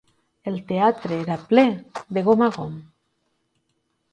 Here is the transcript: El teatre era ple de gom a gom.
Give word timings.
El 0.51 0.55
teatre 0.69 1.19
era 1.25 1.35
ple 1.51 1.65
de 2.17 2.25
gom 2.31 2.43
a 2.47 2.49
gom. 2.57 2.73